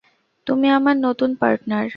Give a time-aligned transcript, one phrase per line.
[0.47, 1.85] তুমি আমার নতুন পার্টনার?